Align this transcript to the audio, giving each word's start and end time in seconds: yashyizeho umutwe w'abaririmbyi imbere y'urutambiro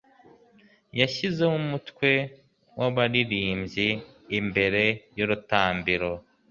yashyizeho 0.99 1.53
umutwe 1.61 2.09
w'abaririmbyi 2.79 3.89
imbere 4.37 4.83
y'urutambiro 5.17 6.11